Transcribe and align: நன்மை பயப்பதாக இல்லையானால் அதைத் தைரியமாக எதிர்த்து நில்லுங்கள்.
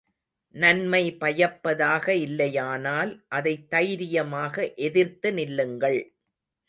நன்மை 0.55 1.13
பயப்பதாக 1.13 2.13
இல்லையானால் 2.15 3.23
அதைத் 3.27 3.69
தைரியமாக 3.69 4.73
எதிர்த்து 4.73 5.33
நில்லுங்கள். 5.33 6.01